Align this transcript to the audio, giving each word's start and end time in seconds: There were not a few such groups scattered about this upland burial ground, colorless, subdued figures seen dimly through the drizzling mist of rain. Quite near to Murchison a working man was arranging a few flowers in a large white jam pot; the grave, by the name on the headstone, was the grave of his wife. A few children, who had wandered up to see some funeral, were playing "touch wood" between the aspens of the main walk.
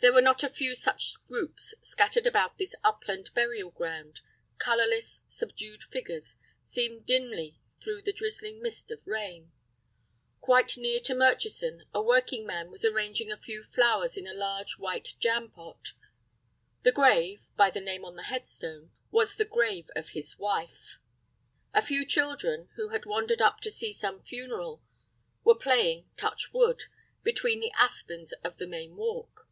There 0.00 0.12
were 0.12 0.22
not 0.22 0.44
a 0.44 0.48
few 0.48 0.76
such 0.76 1.12
groups 1.26 1.74
scattered 1.82 2.24
about 2.24 2.56
this 2.56 2.72
upland 2.84 3.30
burial 3.34 3.72
ground, 3.72 4.20
colorless, 4.56 5.22
subdued 5.26 5.82
figures 5.82 6.36
seen 6.62 7.02
dimly 7.02 7.58
through 7.80 8.02
the 8.02 8.12
drizzling 8.12 8.62
mist 8.62 8.92
of 8.92 9.08
rain. 9.08 9.50
Quite 10.40 10.76
near 10.76 11.00
to 11.00 11.16
Murchison 11.16 11.84
a 11.92 12.00
working 12.00 12.46
man 12.46 12.70
was 12.70 12.84
arranging 12.84 13.32
a 13.32 13.36
few 13.36 13.64
flowers 13.64 14.16
in 14.16 14.28
a 14.28 14.32
large 14.32 14.78
white 14.78 15.14
jam 15.18 15.50
pot; 15.50 15.94
the 16.84 16.92
grave, 16.92 17.50
by 17.56 17.68
the 17.68 17.80
name 17.80 18.04
on 18.04 18.14
the 18.14 18.22
headstone, 18.30 18.92
was 19.10 19.34
the 19.34 19.44
grave 19.44 19.90
of 19.96 20.10
his 20.10 20.38
wife. 20.38 21.00
A 21.74 21.82
few 21.82 22.06
children, 22.06 22.68
who 22.76 22.90
had 22.90 23.04
wandered 23.04 23.42
up 23.42 23.58
to 23.62 23.70
see 23.70 23.92
some 23.92 24.22
funeral, 24.22 24.80
were 25.42 25.56
playing 25.58 26.08
"touch 26.16 26.52
wood" 26.52 26.84
between 27.24 27.58
the 27.58 27.72
aspens 27.76 28.30
of 28.44 28.58
the 28.58 28.66
main 28.68 28.94
walk. 28.94 29.46